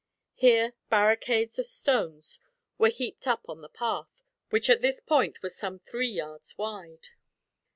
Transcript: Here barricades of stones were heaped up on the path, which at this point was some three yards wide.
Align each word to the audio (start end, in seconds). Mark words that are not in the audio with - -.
Here 0.33 0.73
barricades 0.89 1.59
of 1.59 1.67
stones 1.67 2.39
were 2.79 2.89
heaped 2.89 3.27
up 3.27 3.47
on 3.47 3.61
the 3.61 3.69
path, 3.69 4.09
which 4.49 4.67
at 4.67 4.81
this 4.81 4.99
point 4.99 5.43
was 5.43 5.55
some 5.55 5.77
three 5.77 6.09
yards 6.09 6.57
wide. 6.57 7.09